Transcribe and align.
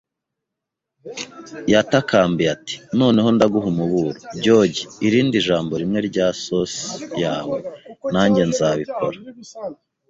Yatakambiye 1.73 2.49
ati: 2.55 2.75
“Noneho 2.99 3.29
ndaguha 3.35 3.67
umuburo, 3.73 4.11
George. 4.43 4.79
“Irindi 5.07 5.37
jambo 5.47 5.73
rimwe 5.81 5.99
rya 6.09 6.27
sosi 6.43 6.81
yawe, 7.23 7.57
nanjye 8.13 8.41
nzabikora 8.49 9.17